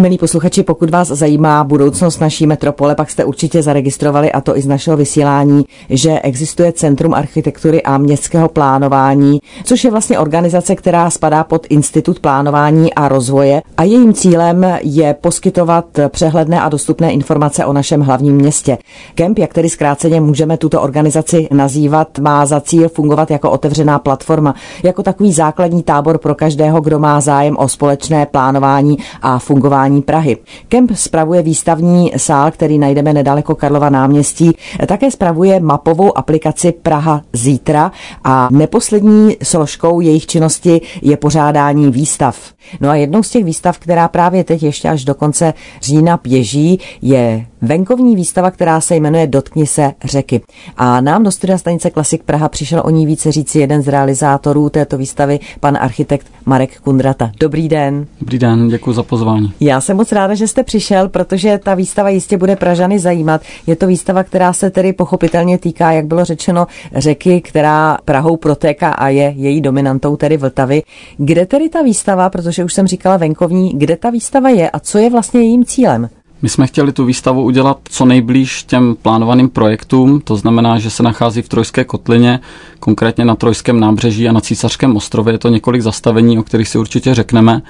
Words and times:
Milí 0.00 0.18
posluchači, 0.18 0.62
pokud 0.62 0.90
vás 0.90 1.08
zajímá 1.08 1.64
budoucnost 1.64 2.20
naší 2.20 2.46
metropole, 2.46 2.94
pak 2.94 3.10
jste 3.10 3.24
určitě 3.24 3.62
zaregistrovali, 3.62 4.32
a 4.32 4.40
to 4.40 4.56
i 4.56 4.62
z 4.62 4.66
našeho 4.66 4.96
vysílání, 4.96 5.64
že 5.90 6.20
existuje 6.20 6.72
Centrum 6.72 7.14
architektury 7.14 7.82
a 7.82 7.98
městského 7.98 8.48
plánování, 8.48 9.38
což 9.64 9.84
je 9.84 9.90
vlastně 9.90 10.18
organizace, 10.18 10.74
která 10.74 11.10
spadá 11.10 11.44
pod 11.44 11.66
Institut 11.70 12.20
plánování 12.20 12.94
a 12.94 13.08
rozvoje 13.08 13.62
a 13.76 13.84
jejím 13.84 14.14
cílem 14.14 14.66
je 14.82 15.14
poskytovat 15.14 15.84
přehledné 16.08 16.60
a 16.60 16.68
dostupné 16.68 17.12
informace 17.12 17.64
o 17.64 17.72
našem 17.72 18.00
hlavním 18.00 18.34
městě. 18.34 18.78
Kemp, 19.14 19.38
jak 19.38 19.54
tedy 19.54 19.68
zkráceně 19.68 20.20
můžeme 20.20 20.56
tuto 20.56 20.82
organizaci 20.82 21.48
nazývat, 21.50 22.18
má 22.18 22.46
za 22.46 22.60
cíl 22.60 22.88
fungovat 22.88 23.30
jako 23.30 23.50
otevřená 23.50 23.98
platforma, 23.98 24.54
jako 24.82 25.02
takový 25.02 25.32
základní 25.32 25.82
tábor 25.82 26.18
pro 26.18 26.34
každého, 26.34 26.80
kdo 26.80 26.98
má 26.98 27.20
zájem 27.20 27.56
o 27.56 27.68
společné 27.68 28.26
plánování 28.26 28.98
a 29.22 29.38
fungování 29.38 29.89
Prahy. 30.02 30.36
Kemp 30.68 30.90
spravuje 30.94 31.42
výstavní 31.42 32.12
sál, 32.16 32.50
který 32.50 32.78
najdeme 32.78 33.12
nedaleko 33.12 33.54
Karlova 33.54 33.90
náměstí. 33.90 34.56
Také 34.86 35.10
spravuje 35.10 35.60
mapovou 35.60 36.18
aplikaci 36.18 36.72
Praha 36.72 37.22
zítra 37.32 37.92
a 38.24 38.48
neposlední 38.52 39.36
složkou 39.42 40.00
jejich 40.00 40.26
činnosti 40.26 40.80
je 41.02 41.16
pořádání 41.16 41.90
výstav. 41.90 42.36
No 42.80 42.88
a 42.88 42.94
jednou 42.94 43.22
z 43.22 43.30
těch 43.30 43.44
výstav, 43.44 43.78
která 43.78 44.08
právě 44.08 44.44
teď 44.44 44.62
ještě 44.62 44.88
až 44.88 45.04
do 45.04 45.14
konce 45.14 45.54
října 45.82 46.20
běží, 46.22 46.80
je 47.02 47.46
venkovní 47.62 48.16
výstava, 48.16 48.50
která 48.50 48.80
se 48.80 48.96
jmenuje 48.96 49.26
Dotkni 49.26 49.66
se 49.66 49.92
řeky. 50.04 50.40
A 50.76 51.00
nám 51.00 51.22
do 51.22 51.30
studia 51.30 51.58
stanice 51.58 51.90
Klasik 51.90 52.22
Praha 52.22 52.48
přišel 52.48 52.82
o 52.84 52.90
ní 52.90 53.06
více 53.06 53.32
říci 53.32 53.58
jeden 53.58 53.82
z 53.82 53.88
realizátorů 53.88 54.68
této 54.68 54.98
výstavy, 54.98 55.40
pan 55.60 55.78
architekt 55.80 56.26
Marek 56.46 56.80
Kundrata. 56.80 57.32
Dobrý 57.40 57.68
den. 57.68 58.06
Dobrý 58.20 58.38
den, 58.38 58.68
děkuji 58.68 58.92
za 58.92 59.02
pozvání. 59.02 59.52
Já 59.60 59.80
jsem 59.80 59.96
moc 59.96 60.12
ráda, 60.12 60.34
že 60.34 60.48
jste 60.48 60.62
přišel, 60.62 61.08
protože 61.08 61.58
ta 61.58 61.74
výstava 61.74 62.08
jistě 62.08 62.36
bude 62.36 62.56
Pražany 62.56 62.98
zajímat. 62.98 63.42
Je 63.66 63.76
to 63.76 63.86
výstava, 63.86 64.24
která 64.24 64.52
se 64.52 64.70
tedy 64.70 64.92
pochopitelně 64.92 65.58
týká, 65.58 65.92
jak 65.92 66.06
bylo 66.06 66.24
řečeno, 66.24 66.66
řeky, 66.96 67.40
která 67.40 67.98
Prahou 68.04 68.36
protéká 68.36 68.90
a 68.92 69.08
je 69.08 69.32
její 69.36 69.60
dominantou, 69.60 70.16
tedy 70.16 70.36
Vltavy. 70.36 70.82
Kde 71.16 71.46
tedy 71.46 71.68
ta 71.68 71.82
výstava, 71.82 72.30
protože 72.30 72.59
už 72.64 72.74
jsem 72.74 72.86
říkala 72.86 73.16
venkovní, 73.16 73.72
kde 73.74 73.96
ta 73.96 74.10
výstava 74.10 74.48
je 74.48 74.70
a 74.70 74.80
co 74.80 74.98
je 74.98 75.10
vlastně 75.10 75.40
jejím 75.40 75.64
cílem? 75.64 76.08
My 76.42 76.48
jsme 76.48 76.66
chtěli 76.66 76.92
tu 76.92 77.04
výstavu 77.04 77.42
udělat 77.42 77.78
co 77.90 78.04
nejblíž 78.04 78.62
těm 78.62 78.96
plánovaným 79.02 79.48
projektům, 79.48 80.20
to 80.20 80.36
znamená, 80.36 80.78
že 80.78 80.90
se 80.90 81.02
nachází 81.02 81.42
v 81.42 81.48
Trojské 81.48 81.84
kotlině, 81.84 82.40
konkrétně 82.80 83.24
na 83.24 83.34
Trojském 83.34 83.80
nábřeží 83.80 84.28
a 84.28 84.32
na 84.32 84.40
Císařském 84.40 84.96
ostrově. 84.96 85.34
Je 85.34 85.38
to 85.38 85.48
několik 85.48 85.82
zastavení, 85.82 86.38
o 86.38 86.42
kterých 86.42 86.68
si 86.68 86.78
určitě 86.78 87.14
řekneme. 87.14 87.62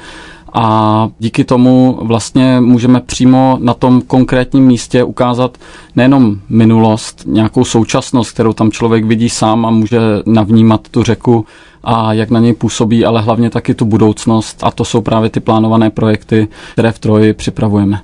A 0.54 1.08
díky 1.18 1.44
tomu 1.44 1.98
vlastně 2.02 2.60
můžeme 2.60 3.00
přímo 3.00 3.58
na 3.60 3.74
tom 3.74 4.02
konkrétním 4.02 4.66
místě 4.66 5.04
ukázat 5.04 5.58
nejenom 5.96 6.36
minulost, 6.48 7.22
nějakou 7.26 7.64
současnost, 7.64 8.30
kterou 8.30 8.52
tam 8.52 8.70
člověk 8.70 9.04
vidí 9.04 9.28
sám 9.28 9.66
a 9.66 9.70
může 9.70 9.98
navnímat 10.26 10.88
tu 10.88 11.02
řeku 11.02 11.46
a 11.84 12.12
jak 12.12 12.30
na 12.30 12.40
něj 12.40 12.52
působí, 12.54 13.04
ale 13.04 13.20
hlavně 13.20 13.50
taky 13.50 13.74
tu 13.74 13.84
budoucnost. 13.84 14.58
A 14.62 14.70
to 14.70 14.84
jsou 14.84 15.00
právě 15.00 15.30
ty 15.30 15.40
plánované 15.40 15.90
projekty, 15.90 16.48
které 16.72 16.92
v 16.92 16.98
Troji 16.98 17.32
připravujeme. 17.32 18.00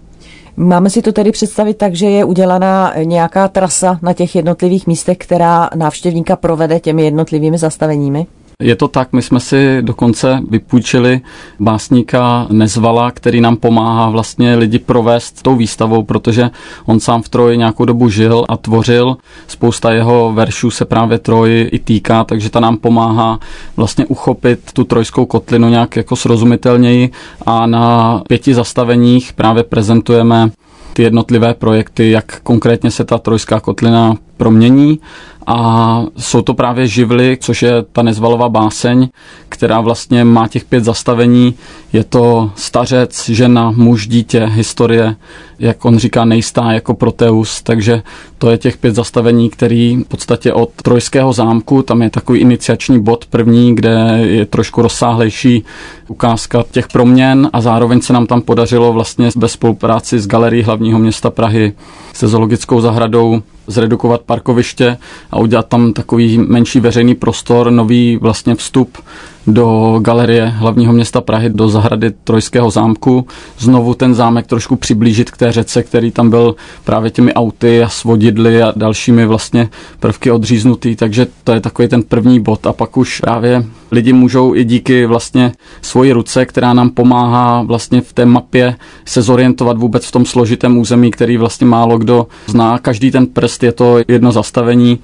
Máme 0.56 0.90
si 0.90 1.02
to 1.02 1.12
tedy 1.12 1.32
představit 1.32 1.76
tak, 1.76 1.94
že 1.94 2.06
je 2.06 2.24
udělaná 2.24 2.92
nějaká 3.02 3.48
trasa 3.48 3.98
na 4.02 4.12
těch 4.12 4.36
jednotlivých 4.36 4.86
místech, 4.86 5.16
která 5.18 5.70
návštěvníka 5.74 6.36
provede 6.36 6.80
těmi 6.80 7.04
jednotlivými 7.04 7.58
zastaveními? 7.58 8.26
Je 8.62 8.76
to 8.76 8.88
tak, 8.88 9.12
my 9.12 9.22
jsme 9.22 9.40
si 9.40 9.78
dokonce 9.82 10.40
vypůjčili 10.50 11.20
básníka 11.60 12.46
Nezvala, 12.50 13.10
který 13.10 13.40
nám 13.40 13.56
pomáhá 13.56 14.10
vlastně 14.10 14.54
lidi 14.54 14.78
provést 14.78 15.42
tou 15.42 15.56
výstavou, 15.56 16.02
protože 16.02 16.50
on 16.86 17.00
sám 17.00 17.22
v 17.22 17.28
Troji 17.28 17.58
nějakou 17.58 17.84
dobu 17.84 18.08
žil 18.08 18.44
a 18.48 18.56
tvořil. 18.56 19.16
Spousta 19.46 19.92
jeho 19.92 20.32
veršů 20.32 20.70
se 20.70 20.84
právě 20.84 21.18
Troji 21.18 21.62
i 21.62 21.78
týká, 21.78 22.24
takže 22.24 22.50
ta 22.50 22.60
nám 22.60 22.76
pomáhá 22.76 23.38
vlastně 23.76 24.06
uchopit 24.06 24.72
tu 24.72 24.84
trojskou 24.84 25.26
kotlinu 25.26 25.68
nějak 25.68 25.96
jako 25.96 26.16
srozumitelněji 26.16 27.10
a 27.46 27.66
na 27.66 28.22
pěti 28.28 28.54
zastaveních 28.54 29.32
právě 29.32 29.62
prezentujeme 29.62 30.50
ty 30.92 31.02
jednotlivé 31.02 31.54
projekty, 31.54 32.10
jak 32.10 32.40
konkrétně 32.40 32.90
se 32.90 33.04
ta 33.04 33.18
trojská 33.18 33.60
kotlina 33.60 34.16
promění 34.36 34.98
a 35.46 36.02
jsou 36.16 36.42
to 36.42 36.54
právě 36.54 36.86
živly, 36.86 37.38
což 37.40 37.62
je 37.62 37.72
ta 37.92 38.02
nezvalová 38.02 38.48
báseň, 38.48 39.08
která 39.48 39.80
vlastně 39.80 40.24
má 40.24 40.48
těch 40.48 40.64
pět 40.64 40.84
zastavení. 40.84 41.54
Je 41.92 42.04
to 42.04 42.50
stařec, 42.54 43.28
žena, 43.28 43.70
muž, 43.70 44.06
dítě, 44.06 44.46
historie, 44.46 45.16
jak 45.58 45.84
on 45.84 45.98
říká, 45.98 46.24
nejistá 46.24 46.72
jako 46.72 46.94
Proteus, 46.94 47.62
takže 47.62 48.02
to 48.38 48.50
je 48.50 48.58
těch 48.58 48.76
pět 48.76 48.94
zastavení, 48.94 49.50
který 49.50 49.96
v 49.96 50.08
podstatě 50.08 50.52
od 50.52 50.70
Trojského 50.82 51.32
zámku, 51.32 51.82
tam 51.82 52.02
je 52.02 52.10
takový 52.10 52.40
iniciační 52.40 53.02
bod 53.02 53.26
první, 53.26 53.74
kde 53.74 54.18
je 54.22 54.46
trošku 54.46 54.82
rozsáhlejší 54.82 55.64
ukázka 56.08 56.64
těch 56.70 56.88
proměn 56.88 57.50
a 57.52 57.60
zároveň 57.60 58.00
se 58.00 58.12
nám 58.12 58.26
tam 58.26 58.40
podařilo 58.40 58.92
vlastně 58.92 59.30
bez 59.36 59.52
spolupráci 59.52 60.20
s 60.20 60.26
Galerií 60.26 60.62
hlavního 60.62 60.98
města 60.98 61.30
Prahy 61.30 61.72
se 62.12 62.28
zoologickou 62.28 62.80
zahradou 62.80 63.42
zredukovat 63.66 64.20
parkoviště 64.20 64.96
a 65.30 65.38
udělat 65.38 65.68
tam 65.68 65.92
takový 65.92 66.38
menší 66.38 66.80
veřejný 66.80 67.14
prostor, 67.14 67.70
nový 67.70 68.16
vlastně 68.16 68.54
vstup 68.54 68.98
do 69.46 69.98
galerie 70.02 70.46
hlavního 70.46 70.92
města 70.92 71.20
Prahy, 71.20 71.50
do 71.50 71.68
zahrady 71.68 72.10
Trojského 72.24 72.70
zámku. 72.70 73.26
Znovu 73.58 73.94
ten 73.94 74.14
zámek 74.14 74.46
trošku 74.46 74.76
přiblížit 74.76 75.30
k 75.30 75.36
té 75.36 75.52
řece, 75.52 75.82
který 75.82 76.10
tam 76.10 76.30
byl 76.30 76.56
právě 76.84 77.10
těmi 77.10 77.34
auty 77.34 77.82
a 77.82 77.88
svodidly 77.88 78.62
a 78.62 78.72
dalšími 78.76 79.26
vlastně 79.26 79.68
prvky 80.00 80.30
odříznutý, 80.30 80.96
takže 80.96 81.26
to 81.44 81.52
je 81.52 81.60
takový 81.60 81.88
ten 81.88 82.02
první 82.02 82.40
bod 82.40 82.66
a 82.66 82.72
pak 82.72 82.96
už 82.96 83.20
právě 83.20 83.64
lidi 83.90 84.12
můžou 84.12 84.54
i 84.54 84.64
díky 84.64 85.06
vlastně 85.06 85.52
svoji 85.82 86.12
ruce, 86.12 86.46
která 86.46 86.72
nám 86.72 86.90
pomáhá 86.90 87.62
vlastně 87.62 88.00
v 88.00 88.12
té 88.12 88.26
mapě 88.26 88.76
se 89.04 89.22
zorientovat 89.22 89.78
vůbec 89.78 90.06
v 90.06 90.12
tom 90.12 90.26
složitém 90.26 90.78
území, 90.78 91.10
který 91.10 91.36
vlastně 91.36 91.66
málo 91.66 91.98
kdo 91.98 92.26
zná. 92.46 92.78
Každý 92.78 93.10
ten 93.10 93.26
prst 93.26 93.62
je 93.62 93.72
to 93.72 93.98
jedno 94.08 94.32
zastavení, 94.32 94.98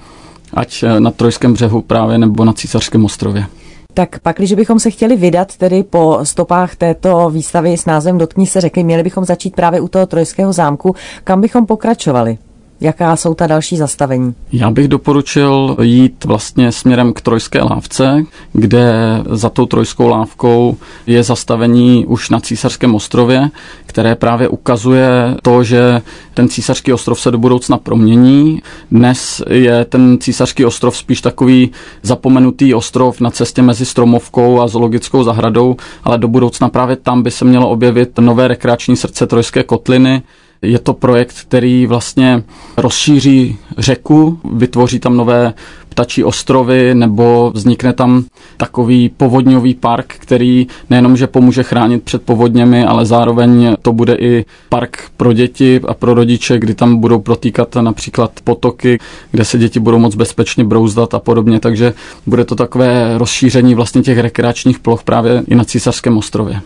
ať 0.53 0.83
na 0.99 1.11
Trojském 1.11 1.53
břehu 1.53 1.81
právě 1.81 2.17
nebo 2.17 2.45
na 2.45 2.53
Císařském 2.53 3.05
ostrově. 3.05 3.45
Tak 3.93 4.19
pak, 4.19 4.37
když 4.37 4.53
bychom 4.53 4.79
se 4.79 4.89
chtěli 4.89 5.15
vydat 5.15 5.57
tedy 5.57 5.83
po 5.83 6.19
stopách 6.23 6.75
této 6.75 7.29
výstavy 7.29 7.77
s 7.77 7.85
názvem 7.85 8.17
Dotkni 8.17 8.47
se 8.47 8.61
řeky, 8.61 8.83
měli 8.83 9.03
bychom 9.03 9.25
začít 9.25 9.55
právě 9.55 9.81
u 9.81 9.87
toho 9.87 10.05
Trojského 10.05 10.53
zámku. 10.53 10.95
Kam 11.23 11.41
bychom 11.41 11.65
pokračovali? 11.65 12.37
Jaká 12.83 13.15
jsou 13.15 13.33
ta 13.33 13.47
další 13.47 13.77
zastavení? 13.77 14.35
Já 14.51 14.71
bych 14.71 14.87
doporučil 14.87 15.77
jít 15.81 16.25
vlastně 16.25 16.71
směrem 16.71 17.13
k 17.13 17.21
Trojské 17.21 17.61
lávce, 17.61 18.23
kde 18.53 18.93
za 19.29 19.49
tou 19.49 19.65
Trojskou 19.65 20.07
lávkou 20.07 20.77
je 21.07 21.23
zastavení 21.23 22.05
už 22.05 22.29
na 22.29 22.39
Císařském 22.39 22.95
ostrově, 22.95 23.49
které 23.85 24.15
právě 24.15 24.47
ukazuje 24.47 25.35
to, 25.41 25.63
že 25.63 26.01
ten 26.33 26.49
Císařský 26.49 26.93
ostrov 26.93 27.19
se 27.19 27.31
do 27.31 27.37
budoucna 27.37 27.77
promění. 27.77 28.61
Dnes 28.91 29.43
je 29.49 29.85
ten 29.85 30.17
Císařský 30.19 30.65
ostrov 30.65 30.97
spíš 30.97 31.21
takový 31.21 31.71
zapomenutý 32.01 32.73
ostrov 32.73 33.21
na 33.21 33.31
cestě 33.31 33.61
mezi 33.61 33.85
Stromovkou 33.85 34.61
a 34.61 34.67
zoologickou 34.67 35.23
zahradou, 35.23 35.75
ale 36.03 36.17
do 36.17 36.27
budoucna 36.27 36.69
právě 36.69 36.95
tam 36.95 37.23
by 37.23 37.31
se 37.31 37.45
mělo 37.45 37.69
objevit 37.69 38.19
nové 38.19 38.47
rekreační 38.47 38.95
srdce 38.95 39.27
Trojské 39.27 39.63
kotliny, 39.63 40.21
je 40.63 40.79
to 40.79 40.93
projekt, 40.93 41.35
který 41.41 41.85
vlastně 41.85 42.43
rozšíří 42.77 43.57
řeku, 43.77 44.39
vytvoří 44.53 44.99
tam 44.99 45.17
nové 45.17 45.53
ptačí 45.93 46.23
ostrovy 46.23 46.95
nebo 46.95 47.51
vznikne 47.55 47.93
tam 47.93 48.23
takový 48.57 49.09
povodňový 49.09 49.73
park, 49.73 50.13
který 50.19 50.67
nejenom, 50.89 51.17
že 51.17 51.27
pomůže 51.27 51.63
chránit 51.63 52.03
před 52.03 52.21
povodněmi, 52.21 52.85
ale 52.85 53.05
zároveň 53.05 53.75
to 53.81 53.93
bude 53.93 54.15
i 54.15 54.45
park 54.69 54.97
pro 55.17 55.33
děti 55.33 55.81
a 55.87 55.93
pro 55.93 56.13
rodiče, 56.13 56.59
kdy 56.59 56.73
tam 56.73 56.97
budou 56.97 57.19
protýkat 57.19 57.75
například 57.75 58.31
potoky, 58.43 58.99
kde 59.31 59.45
se 59.45 59.57
děti 59.57 59.79
budou 59.79 59.99
moc 59.99 60.15
bezpečně 60.15 60.63
brouzdat 60.63 61.13
a 61.13 61.19
podobně, 61.19 61.59
takže 61.59 61.93
bude 62.25 62.45
to 62.45 62.55
takové 62.55 63.17
rozšíření 63.17 63.75
vlastně 63.75 64.01
těch 64.01 64.19
rekreačních 64.19 64.79
ploch 64.79 65.03
právě 65.03 65.43
i 65.47 65.55
na 65.55 65.63
Císařském 65.63 66.17
ostrově. 66.17 66.61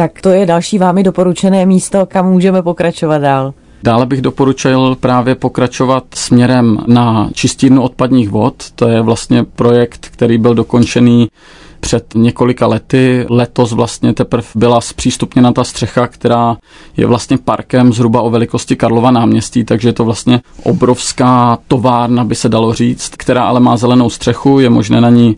Tak 0.00 0.20
to 0.20 0.28
je 0.28 0.46
další 0.46 0.78
vámi 0.78 1.02
doporučené 1.02 1.66
místo, 1.66 2.06
kam 2.06 2.30
můžeme 2.32 2.62
pokračovat 2.62 3.18
dál. 3.18 3.54
Dále 3.82 4.06
bych 4.06 4.22
doporučil 4.22 4.96
právě 5.00 5.34
pokračovat 5.34 6.04
směrem 6.14 6.78
na 6.86 7.30
čistírnu 7.32 7.82
odpadních 7.82 8.28
vod. 8.28 8.54
To 8.74 8.88
je 8.88 9.02
vlastně 9.02 9.44
projekt, 9.44 10.08
který 10.10 10.38
byl 10.38 10.54
dokončený 10.54 11.28
před 11.80 12.04
několika 12.14 12.66
lety. 12.66 13.26
Letos 13.30 13.72
vlastně 13.72 14.12
teprve 14.12 14.46
byla 14.54 14.80
zpřístupněna 14.80 15.52
ta 15.52 15.64
střecha, 15.64 16.06
která 16.06 16.56
je 16.96 17.06
vlastně 17.06 17.38
parkem 17.38 17.92
zhruba 17.92 18.22
o 18.22 18.30
velikosti 18.30 18.76
Karlova 18.76 19.10
náměstí, 19.10 19.64
takže 19.64 19.88
je 19.88 19.92
to 19.92 20.04
vlastně 20.04 20.40
obrovská 20.62 21.58
továrna, 21.68 22.24
by 22.24 22.34
se 22.34 22.48
dalo 22.48 22.74
říct, 22.74 23.12
která 23.16 23.44
ale 23.44 23.60
má 23.60 23.76
zelenou 23.76 24.10
střechu, 24.10 24.60
je 24.60 24.70
možné 24.70 25.00
na 25.00 25.10
ní 25.10 25.36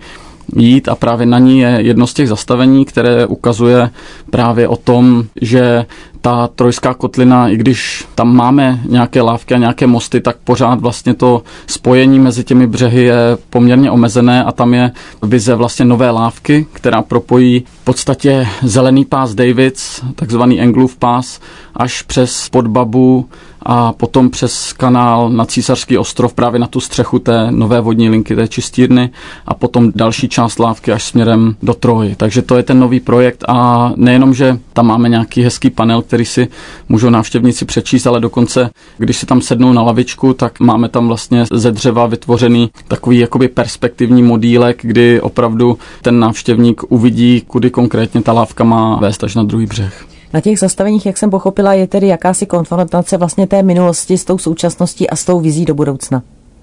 jít 0.56 0.89
a 0.89 0.94
právě 0.94 1.27
na 1.27 1.39
ní 1.39 1.59
je 1.59 1.79
jedno 1.81 2.06
z 2.06 2.15
těch 2.15 2.29
zastavení, 2.29 2.85
které 2.85 3.27
ukazuje 3.27 3.91
právě 4.31 4.69
o 4.69 4.77
tom, 4.77 5.25
že 5.41 5.87
ta 6.21 6.49
trojská 6.55 6.94
kotlina, 6.94 7.49
i 7.49 7.56
když 7.56 8.05
tam 8.15 8.37
máme 8.37 8.81
nějaké 8.89 9.23
lávky 9.23 9.55
a 9.55 9.59
nějaké 9.59 9.87
mosty, 9.87 10.21
tak 10.21 10.37
pořád 10.44 10.81
vlastně 10.81 11.15
to 11.15 11.43
spojení 11.67 12.19
mezi 12.19 12.44
těmi 12.44 12.67
břehy 12.67 13.03
je 13.03 13.17
poměrně 13.50 13.91
omezené 13.91 14.44
a 14.44 14.53
tam 14.53 14.75
je 14.75 14.91
vize 15.23 15.55
vlastně 15.55 15.85
nové 15.85 16.11
lávky, 16.11 16.67
která 16.73 17.03
propojí 17.03 17.65
v 17.83 17.85
podstatě 17.85 18.47
zelený 18.62 19.05
pás 19.05 19.35
Davids, 19.35 20.00
takzvaný 20.15 20.61
Englův 20.61 20.97
pás, 20.97 21.41
až 21.77 22.03
přes 22.03 22.49
Podbabu 22.49 23.29
a 23.67 23.93
potom 23.93 24.31
přes 24.31 24.73
kanál 24.73 25.31
na 25.31 25.44
Císařský 25.44 25.99
ostrov 25.99 26.35
právě 26.35 26.61
na 26.61 26.67
tu 26.67 26.81
střechu 26.81 27.19
té 27.19 27.50
nové 27.50 27.81
vodní 27.81 28.09
linky, 28.09 28.37
té 28.37 28.49
čistírny 28.49 29.11
a 29.47 29.55
potom 29.55 29.93
další 29.94 30.29
část 30.29 30.59
lávky 30.59 30.93
až 30.93 31.05
směrem 31.05 31.56
do 31.62 31.75
Troji. 31.75 32.14
Takže 32.14 32.43
to 32.43 32.56
je 32.56 32.62
ten 32.62 32.79
nový 32.79 33.00
projekt 33.00 33.44
a 33.49 33.93
nejenom, 33.97 34.35
že 34.35 34.59
tam 34.73 34.87
máme 34.87 35.09
nějaký 35.09 35.43
hezký 35.43 35.70
panel, 35.70 36.03
který 36.03 36.25
si 36.25 36.49
můžou 36.88 37.11
návštěvníci 37.11 37.64
přečíst, 37.64 38.06
ale 38.06 38.20
dokonce, 38.20 38.70
když 38.99 39.17
si 39.17 39.26
tam 39.26 39.41
sednou 39.41 39.73
na 39.73 39.82
lavičku, 39.82 40.35
tak 40.35 40.61
máme 40.61 40.88
tam 40.88 41.08
vlastně 41.08 41.44
ze 41.53 41.73
dřeva 41.73 42.06
vytvořený 42.06 42.70
takový 42.88 43.19
jakoby 43.19 43.49
perspektivní 43.49 44.23
modílek, 44.23 44.79
kdy 44.82 45.20
opravdu 45.20 45.79
ten 46.03 46.19
návštěvník 46.19 46.82
uvidí, 46.88 47.41
kudy 47.47 47.70
konkrétně 47.70 48.23
ta 48.23 48.32
lávka 48.32 48.65
má 48.65 48.97
vést 48.97 49.25
až 49.25 49.35
na 49.35 49.43
druhý 49.43 49.67
břeh. 49.67 50.12
Na 50.32 50.40
těch 50.40 50.58
zastaveních, 50.58 51.06
jak 51.06 51.19
jsem 51.19 51.31
pochopila, 51.31 51.75
je 51.75 51.87
tedy 51.87 52.06
jakási 52.06 52.46
konfrontace 52.46 53.17
vlastně 53.17 53.46
té 53.46 53.62
minulosti 53.62 54.19
s 54.19 54.25
tou 54.25 54.38
současností 54.38 55.11
a 55.11 55.17
s 55.17 55.25
tou 55.25 55.40
vizí 55.40 55.64
do 55.64 55.75
budoucna. 55.75 56.23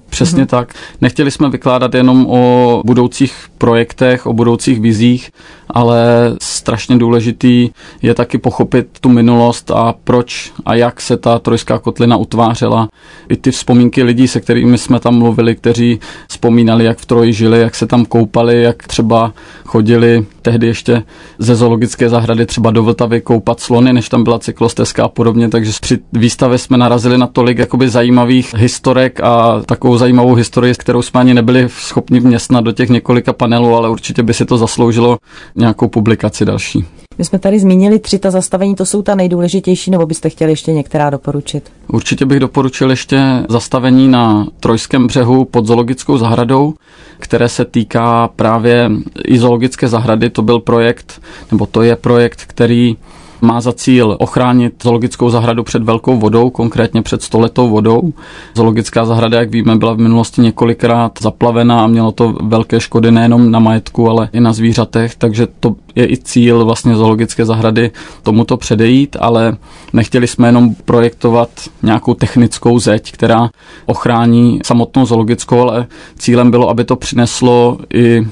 Přesně 0.10 0.44
mm-hmm. 0.44 0.48
tak. 0.48 0.74
Nechtěli 1.02 1.32
jsme 1.32 1.50
vykládat 1.50 1.94
jenom 1.94 2.26
o 2.30 2.82
budoucích 2.86 3.36
projektech, 3.58 4.26
o 4.26 4.34
budoucích 4.34 4.80
vizích, 4.80 5.32
ale 5.70 6.06
strašně 6.42 6.98
důležitý 6.98 7.70
je 8.02 8.14
taky 8.14 8.38
pochopit 8.38 8.88
tu 9.02 9.10
minulost 9.10 9.72
a 9.72 9.96
proč 10.04 10.52
a 10.66 10.76
jak 10.76 11.02
se 11.02 11.18
ta 11.18 11.40
trojská 11.40 11.80
kotlina 11.80 12.18
utvářela. 12.18 12.90
I 13.30 13.38
ty 13.38 13.52
vzpomínky 13.52 14.04
lidí, 14.04 14.28
se 14.28 14.40
kterými 14.40 14.78
jsme 14.78 15.00
tam 15.00 15.18
mluvili, 15.18 15.56
kteří 15.56 16.00
vzpomínali, 16.28 16.86
jak 16.86 16.98
v 16.98 17.06
Troji 17.06 17.34
žili, 17.34 17.60
jak 17.60 17.76
se 17.76 17.88
tam 17.88 18.06
koupali, 18.06 18.62
jak 18.62 18.88
třeba 18.88 19.34
chodili 19.66 20.26
tehdy 20.50 20.68
ještě 20.68 21.04
ze 21.40 21.56
zoologické 21.56 22.10
zahrady 22.10 22.46
třeba 22.46 22.72
do 22.72 22.84
Vltavy 22.84 23.22
koupat 23.22 23.60
slony, 23.60 23.94
než 23.94 24.10
tam 24.10 24.24
byla 24.24 24.40
cyklostezka 24.40 25.04
a 25.04 25.08
podobně, 25.08 25.50
takže 25.50 25.72
při 25.82 26.00
výstavě 26.14 26.58
jsme 26.58 26.78
narazili 26.78 27.18
na 27.18 27.28
tolik 27.28 27.58
jakoby 27.58 27.90
zajímavých 27.90 28.54
historek 28.56 29.20
a 29.24 29.62
takovou 29.66 29.98
zajímavou 29.98 30.34
historii, 30.34 30.74
kterou 30.78 31.02
jsme 31.02 31.20
ani 31.20 31.34
nebyli 31.34 31.70
schopni 31.70 32.20
vměstnat 32.20 32.64
do 32.64 32.72
těch 32.72 32.90
několika 32.90 33.34
panelů, 33.34 33.76
ale 33.76 33.90
určitě 33.90 34.24
by 34.24 34.34
si 34.34 34.46
to 34.46 34.58
zasloužilo 34.58 35.18
nějakou 35.56 35.88
publikaci 35.88 36.46
další. 36.46 36.86
My 37.20 37.26
jsme 37.26 37.40
tady 37.40 37.60
zmínili 37.60 38.00
tři 38.00 38.20
ta 38.20 38.32
zastavení, 38.32 38.76
to 38.76 38.86
jsou 38.86 39.02
ta 39.02 39.16
nejdůležitější, 39.16 39.92
nebo 39.92 40.06
byste 40.06 40.30
chtěli 40.30 40.52
ještě 40.52 40.74
některá 40.74 41.10
doporučit? 41.10 41.72
Určitě 41.88 42.26
bych 42.26 42.40
doporučil 42.40 42.90
ještě 42.90 43.20
zastavení 43.50 44.08
na 44.08 44.48
Trojském 44.60 45.08
břehu 45.08 45.46
pod 45.46 45.66
zoologickou 45.68 46.18
zahradou, 46.18 46.74
které 47.20 47.50
se 47.50 47.66
týká 47.66 48.28
právě 48.36 48.92
i 49.26 49.40
zoologické 49.40 49.88
zahrady. 49.88 50.30
To 50.30 50.42
byl 50.42 50.60
projekt, 50.60 51.22
nebo 51.52 51.66
to 51.66 51.82
je 51.82 51.96
projekt, 51.96 52.42
který 52.48 52.98
má 53.42 53.62
za 53.62 53.74
cíl 53.74 54.16
ochránit 54.20 54.74
zoologickou 54.84 55.30
zahradu 55.30 55.64
před 55.64 55.84
velkou 55.84 56.18
vodou, 56.18 56.50
konkrétně 56.50 57.02
před 57.02 57.24
stoletou 57.24 57.70
vodou. 57.70 58.14
Zoologická 58.56 59.06
zahrada, 59.06 59.40
jak 59.40 59.50
víme, 59.52 59.76
byla 59.76 59.94
v 59.94 59.98
minulosti 59.98 60.42
několikrát 60.42 61.12
zaplavená 61.22 61.84
a 61.84 61.88
mělo 61.88 62.12
to 62.12 62.36
velké 62.44 62.80
škody 62.80 63.12
nejenom 63.12 63.52
na 63.52 63.60
majetku, 63.60 64.10
ale 64.10 64.30
i 64.34 64.40
na 64.40 64.54
zvířatech, 64.54 65.16
takže 65.16 65.48
to 65.60 65.76
je 65.96 66.12
i 66.12 66.18
cíl 66.18 66.66
vlastně 66.66 66.96
zoologické 66.96 67.46
zahrady 67.46 67.92
tomuto 68.24 68.58
předejít, 68.58 69.18
ale 69.20 69.58
nechtěli 69.94 70.28
jsme 70.28 70.48
jenom 70.48 70.76
projektovat 70.86 71.50
nějakou 71.84 72.14
technickou 72.14 72.80
zeď, 72.80 73.12
která 73.12 73.50
ochrání 73.86 74.60
samotnou 74.66 75.06
zoologickou, 75.06 75.60
ale 75.60 75.88
cílem 76.18 76.52
bylo, 76.52 76.70
aby 76.70 76.84
to 76.84 76.96
přineslo 76.96 77.78
i 77.94 78.28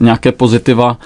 nějaké 0.00 0.32
pozitiva 0.32 0.96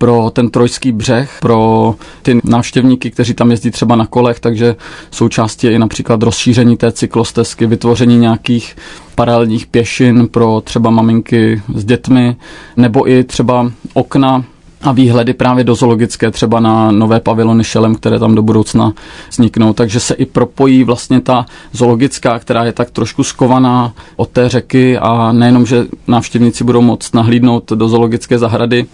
pro 0.00 0.30
ten 0.32 0.50
trojský 0.50 0.92
břeh, 0.92 1.38
pro 1.40 1.94
ty 2.22 2.40
návštěvníky, 2.44 3.10
kteří 3.10 3.34
tam 3.34 3.50
jezdí 3.50 3.70
třeba 3.70 3.96
na 3.96 4.06
kolech, 4.06 4.40
takže 4.40 4.76
součástí 5.10 5.66
je 5.66 5.72
i 5.72 5.78
například 5.78 6.22
rozšíření 6.22 6.76
té 6.76 6.92
cyklostezky, 6.92 7.66
vytvoření 7.66 8.18
nějakých 8.18 8.76
paralelních 9.14 9.66
pěšin 9.66 10.28
pro 10.28 10.60
třeba 10.64 10.90
maminky 10.90 11.62
s 11.74 11.84
dětmi, 11.84 12.36
nebo 12.76 13.10
i 13.10 13.24
třeba 13.24 13.72
okna 13.94 14.44
a 14.82 14.92
výhledy 14.92 15.34
právě 15.34 15.64
do 15.64 15.74
zoologické, 15.74 16.30
třeba 16.30 16.60
na 16.60 16.90
nové 16.90 17.20
pavilony 17.20 17.64
šelem, 17.64 17.94
které 17.94 18.18
tam 18.18 18.34
do 18.34 18.42
budoucna 18.42 18.92
vzniknou. 19.30 19.72
Takže 19.72 20.00
se 20.00 20.14
i 20.14 20.26
propojí 20.26 20.84
vlastně 20.84 21.20
ta 21.20 21.46
zoologická, 21.72 22.38
která 22.38 22.64
je 22.64 22.72
tak 22.72 22.90
trošku 22.90 23.24
skovaná 23.24 23.92
od 24.16 24.28
té 24.28 24.48
řeky 24.48 24.98
a 24.98 25.32
nejenom, 25.32 25.66
že 25.66 25.86
návštěvníci 26.06 26.64
budou 26.64 26.80
moct 26.82 27.14
nahlídnout 27.14 27.72
do 27.72 27.88
zoologické 27.88 28.38
zahrady, 28.38 28.86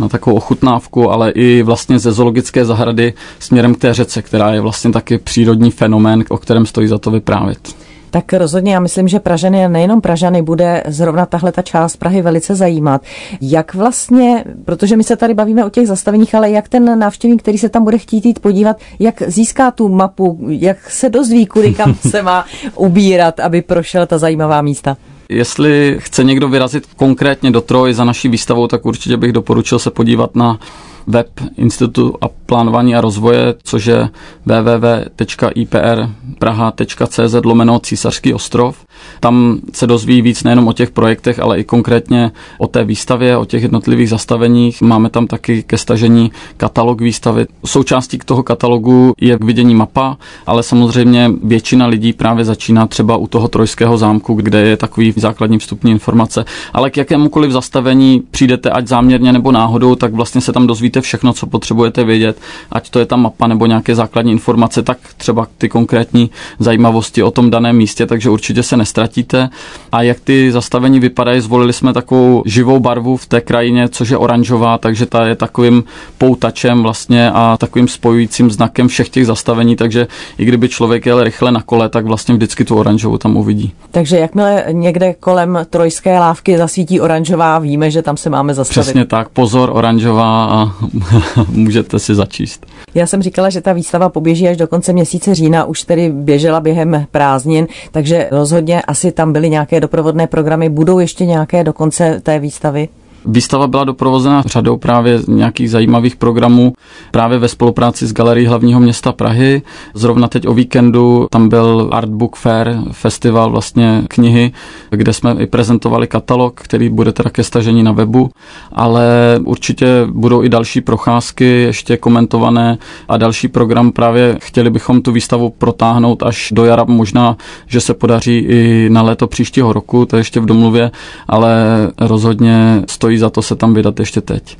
na 0.00 0.08
takovou 0.08 0.36
ochutnávku, 0.36 1.10
ale 1.10 1.30
i 1.30 1.62
vlastně 1.62 1.98
ze 1.98 2.12
zoologické 2.12 2.64
zahrady 2.64 3.12
směrem 3.38 3.74
k 3.74 3.78
té 3.78 3.94
řece, 3.94 4.22
která 4.22 4.52
je 4.52 4.60
vlastně 4.60 4.92
taky 4.92 5.18
přírodní 5.18 5.70
fenomén, 5.70 6.24
o 6.28 6.38
kterém 6.38 6.66
stojí 6.66 6.88
za 6.88 6.98
to 6.98 7.10
vyprávět. 7.10 7.74
Tak 8.10 8.32
rozhodně 8.32 8.74
já 8.74 8.80
myslím, 8.80 9.08
že 9.08 9.20
Pražany 9.20 9.64
a 9.64 9.68
nejenom 9.68 10.00
Pražany 10.00 10.42
bude 10.42 10.82
zrovna 10.86 11.26
tahle 11.26 11.52
ta 11.52 11.62
část 11.62 11.96
Prahy 11.96 12.22
velice 12.22 12.54
zajímat. 12.54 13.02
Jak 13.40 13.74
vlastně, 13.74 14.44
protože 14.64 14.96
my 14.96 15.04
se 15.04 15.16
tady 15.16 15.34
bavíme 15.34 15.64
o 15.64 15.70
těch 15.70 15.86
zastaveních, 15.86 16.34
ale 16.34 16.50
jak 16.50 16.68
ten 16.68 16.98
návštěvník, 16.98 17.42
který 17.42 17.58
se 17.58 17.68
tam 17.68 17.84
bude 17.84 17.98
chtít 17.98 18.26
jít 18.26 18.38
podívat, 18.38 18.76
jak 18.98 19.22
získá 19.26 19.70
tu 19.70 19.88
mapu, 19.88 20.38
jak 20.48 20.90
se 20.90 21.08
dozví, 21.08 21.46
kudy 21.46 21.74
kam 21.74 21.94
se 22.10 22.22
má 22.22 22.44
ubírat, 22.74 23.40
aby 23.40 23.62
prošel 23.62 24.06
ta 24.06 24.18
zajímavá 24.18 24.62
místa? 24.62 24.96
Jestli 25.30 25.96
chce 26.00 26.24
někdo 26.24 26.48
vyrazit 26.48 26.86
konkrétně 26.96 27.50
do 27.50 27.60
Troj 27.60 27.94
za 27.94 28.04
naší 28.04 28.28
výstavou, 28.28 28.66
tak 28.66 28.86
určitě 28.86 29.16
bych 29.16 29.32
doporučil 29.32 29.78
se 29.78 29.90
podívat 29.90 30.34
na 30.34 30.58
web 31.06 31.26
Institutu 31.56 32.14
a 32.20 32.26
plánování 32.46 32.96
a 32.96 33.00
rozvoje, 33.00 33.54
což 33.62 33.86
je 33.86 34.08
www.iprpraha.cz 34.46 37.34
lomeno 37.44 37.78
Císařský 37.78 38.34
ostrov. 38.34 38.84
Tam 39.20 39.60
se 39.72 39.86
dozví 39.86 40.22
víc 40.22 40.42
nejenom 40.42 40.68
o 40.68 40.72
těch 40.72 40.90
projektech, 40.90 41.38
ale 41.38 41.60
i 41.60 41.64
konkrétně 41.64 42.32
o 42.58 42.66
té 42.66 42.84
výstavě, 42.84 43.36
o 43.36 43.44
těch 43.44 43.62
jednotlivých 43.62 44.08
zastaveních. 44.08 44.82
Máme 44.82 45.10
tam 45.10 45.26
taky 45.26 45.62
ke 45.62 45.78
stažení 45.78 46.32
katalog 46.56 47.00
výstavy. 47.00 47.46
Součástí 47.66 48.18
k 48.18 48.24
toho 48.24 48.42
katalogu 48.42 49.12
je 49.20 49.38
k 49.38 49.44
vidění 49.44 49.74
mapa, 49.74 50.16
ale 50.46 50.62
samozřejmě 50.62 51.30
většina 51.44 51.86
lidí 51.86 52.12
právě 52.12 52.44
začíná 52.44 52.86
třeba 52.86 53.16
u 53.16 53.26
toho 53.26 53.48
Trojského 53.48 53.98
zámku, 53.98 54.34
kde 54.34 54.60
je 54.60 54.76
takový 54.76 55.14
základní 55.16 55.58
vstupní 55.58 55.90
informace. 55.90 56.44
Ale 56.72 56.90
k 56.90 56.96
jakémukoliv 56.96 57.52
zastavení 57.52 58.22
přijdete, 58.30 58.70
ať 58.70 58.86
záměrně 58.86 59.32
nebo 59.32 59.52
náhodou, 59.52 59.94
tak 59.94 60.14
vlastně 60.14 60.40
se 60.40 60.52
tam 60.52 60.66
dozvíte 60.66 60.89
všechno, 61.00 61.32
co 61.32 61.46
potřebujete 61.46 62.04
vědět, 62.04 62.38
ať 62.72 62.90
to 62.90 62.98
je 62.98 63.06
ta 63.06 63.16
mapa 63.16 63.46
nebo 63.46 63.66
nějaké 63.66 63.94
základní 63.94 64.32
informace, 64.32 64.82
tak 64.82 64.98
třeba 65.16 65.46
ty 65.58 65.68
konkrétní 65.68 66.30
zajímavosti 66.58 67.22
o 67.22 67.30
tom 67.30 67.50
daném 67.50 67.76
místě, 67.76 68.06
takže 68.06 68.30
určitě 68.30 68.62
se 68.62 68.76
nestratíte. 68.76 69.48
A 69.92 70.02
jak 70.02 70.20
ty 70.20 70.52
zastavení 70.52 71.00
vypadají, 71.00 71.40
zvolili 71.40 71.72
jsme 71.72 71.92
takovou 71.92 72.42
živou 72.46 72.80
barvu 72.80 73.16
v 73.16 73.26
té 73.26 73.40
krajině, 73.40 73.88
což 73.88 74.08
je 74.08 74.16
oranžová, 74.16 74.78
takže 74.78 75.06
ta 75.06 75.26
je 75.26 75.36
takovým 75.36 75.84
poutačem 76.18 76.82
vlastně 76.82 77.30
a 77.30 77.56
takovým 77.56 77.88
spojujícím 77.88 78.50
znakem 78.50 78.88
všech 78.88 79.08
těch 79.08 79.26
zastavení, 79.26 79.76
takže 79.76 80.06
i 80.38 80.44
kdyby 80.44 80.68
člověk 80.68 81.06
jel 81.06 81.24
rychle 81.24 81.52
na 81.52 81.62
kole, 81.62 81.88
tak 81.88 82.04
vlastně 82.04 82.34
vždycky 82.34 82.64
tu 82.64 82.76
oranžovou 82.76 83.18
tam 83.18 83.36
uvidí. 83.36 83.72
Takže 83.90 84.16
jakmile 84.16 84.64
někde 84.72 85.14
kolem 85.14 85.58
trojské 85.70 86.18
lávky 86.18 86.58
zasvítí 86.58 87.00
oranžová, 87.00 87.58
víme, 87.58 87.90
že 87.90 88.02
tam 88.02 88.16
se 88.16 88.30
máme 88.30 88.54
zastavit. 88.54 88.84
Přesně 88.84 89.04
tak, 89.04 89.28
pozor, 89.28 89.70
oranžová 89.72 90.44
a 90.44 90.72
můžete 91.48 91.98
si 91.98 92.14
začíst. 92.14 92.66
Já 92.94 93.06
jsem 93.06 93.22
říkala, 93.22 93.50
že 93.50 93.60
ta 93.60 93.72
výstava 93.72 94.08
poběží 94.08 94.48
až 94.48 94.56
do 94.56 94.66
konce 94.66 94.92
měsíce 94.92 95.34
října, 95.34 95.64
už 95.64 95.82
tedy 95.82 96.10
běžela 96.10 96.60
během 96.60 97.06
prázdnin, 97.10 97.66
takže 97.90 98.28
rozhodně 98.30 98.82
asi 98.82 99.12
tam 99.12 99.32
byly 99.32 99.50
nějaké 99.50 99.80
doprovodné 99.80 100.26
programy. 100.26 100.68
Budou 100.68 100.98
ještě 100.98 101.26
nějaké 101.26 101.64
do 101.64 101.72
konce 101.72 102.20
té 102.22 102.38
výstavy? 102.38 102.88
Výstava 103.26 103.66
byla 103.66 103.84
doprovozena 103.84 104.42
řadou 104.46 104.76
právě 104.76 105.20
nějakých 105.28 105.70
zajímavých 105.70 106.16
programů 106.16 106.72
právě 107.10 107.38
ve 107.38 107.48
spolupráci 107.48 108.06
s 108.06 108.12
Galerií 108.12 108.46
hlavního 108.46 108.80
města 108.80 109.12
Prahy. 109.12 109.62
Zrovna 109.94 110.28
teď 110.28 110.46
o 110.46 110.54
víkendu 110.54 111.26
tam 111.30 111.48
byl 111.48 111.90
Art 111.92 112.08
Book 112.08 112.36
Fair, 112.36 112.76
festival 112.92 113.50
vlastně 113.50 114.02
knihy, 114.08 114.52
kde 114.90 115.12
jsme 115.12 115.36
i 115.38 115.46
prezentovali 115.46 116.06
katalog, 116.06 116.60
který 116.60 116.88
bude 116.88 117.12
teda 117.12 117.30
ke 117.30 117.44
stažení 117.44 117.82
na 117.82 117.92
webu, 117.92 118.30
ale 118.72 119.06
určitě 119.44 119.86
budou 120.10 120.42
i 120.42 120.48
další 120.48 120.80
procházky, 120.80 121.44
ještě 121.44 121.96
komentované 121.96 122.78
a 123.08 123.16
další 123.16 123.48
program 123.48 123.92
právě 123.92 124.36
chtěli 124.40 124.70
bychom 124.70 125.02
tu 125.02 125.12
výstavu 125.12 125.50
protáhnout 125.50 126.22
až 126.22 126.52
do 126.54 126.64
jara, 126.64 126.84
možná, 126.84 127.36
že 127.66 127.80
se 127.80 127.94
podaří 127.94 128.38
i 128.38 128.88
na 128.90 129.02
léto 129.02 129.26
příštího 129.26 129.72
roku, 129.72 130.06
to 130.06 130.16
je 130.16 130.20
ještě 130.20 130.40
v 130.40 130.46
domluvě, 130.46 130.90
ale 131.28 131.64
rozhodně 131.98 132.82
stojí 132.88 133.09
stojí 133.10 133.18
za 133.18 133.30
to 133.30 133.42
se 133.42 133.56
tam 133.56 133.74
vydat 133.74 134.00
ještě 134.00 134.20
teď. 134.20 134.56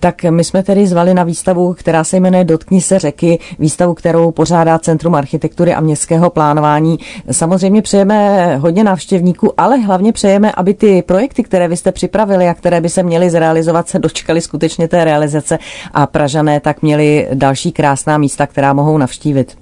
Tak 0.00 0.24
my 0.30 0.44
jsme 0.44 0.62
tedy 0.62 0.86
zvali 0.86 1.14
na 1.14 1.24
výstavu, 1.24 1.74
která 1.74 2.04
se 2.04 2.16
jmenuje 2.16 2.44
Dotkni 2.44 2.80
se 2.80 2.98
řeky, 2.98 3.38
výstavu, 3.58 3.94
kterou 3.94 4.30
pořádá 4.30 4.78
Centrum 4.78 5.14
architektury 5.14 5.74
a 5.74 5.80
městského 5.80 6.30
plánování. 6.30 6.98
Samozřejmě 7.30 7.82
přejeme 7.82 8.56
hodně 8.56 8.84
návštěvníků, 8.84 9.52
ale 9.56 9.76
hlavně 9.76 10.12
přejeme, 10.12 10.52
aby 10.52 10.74
ty 10.74 11.02
projekty, 11.02 11.42
které 11.42 11.68
vy 11.68 11.76
jste 11.76 11.92
připravili 11.92 12.48
a 12.48 12.54
které 12.54 12.80
by 12.80 12.88
se 12.88 13.02
měly 13.02 13.30
zrealizovat, 13.30 13.88
se 13.88 13.98
dočkali 13.98 14.40
skutečně 14.40 14.88
té 14.88 15.04
realizace 15.04 15.58
a 15.92 16.06
Pražané 16.06 16.60
tak 16.60 16.82
měli 16.82 17.28
další 17.34 17.72
krásná 17.72 18.18
místa, 18.18 18.46
která 18.46 18.72
mohou 18.72 18.98
navštívit. 18.98 19.58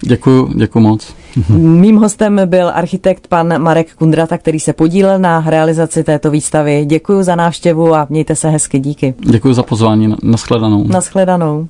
Děkuji, 0.00 0.48
děkuji 0.54 0.80
moc. 0.80 1.14
Mým 1.58 1.96
hostem 1.96 2.40
byl 2.46 2.70
architekt 2.74 3.26
pan 3.28 3.62
Marek 3.62 3.94
Kundrata, 3.94 4.38
který 4.38 4.60
se 4.60 4.72
podílel 4.72 5.18
na 5.18 5.44
realizaci 5.46 6.04
této 6.04 6.30
výstavy. 6.30 6.84
Děkuji 6.84 7.22
za 7.22 7.36
návštěvu 7.36 7.94
a 7.94 8.06
mějte 8.10 8.36
se 8.36 8.50
hezky. 8.50 8.78
Díky. 8.78 9.14
Děkuji 9.20 9.54
za 9.54 9.62
pozvání. 9.62 10.14
Naschledanou. 10.22 10.84
Naschledanou. 10.88 11.68